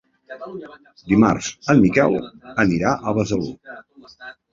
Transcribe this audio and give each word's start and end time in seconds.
Dimarts 1.11 1.49
en 1.73 1.83
Miquel 1.83 2.17
irà 2.77 2.95
a 2.97 3.13
Besalú. 3.19 3.53